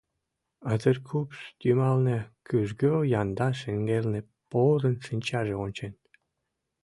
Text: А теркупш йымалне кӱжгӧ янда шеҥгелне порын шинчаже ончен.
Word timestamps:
А 0.69 0.71
теркупш 0.81 1.37
йымалне 1.65 2.19
кӱжгӧ 2.47 2.93
янда 3.21 3.49
шеҥгелне 3.59 4.21
порын 4.49 4.95
шинчаже 5.05 5.55
ончен. 5.65 5.93